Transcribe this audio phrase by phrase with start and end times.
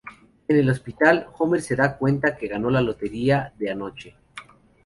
[0.47, 4.15] En el hospital, Homer se da cuenta que ganó la lotería de anoche.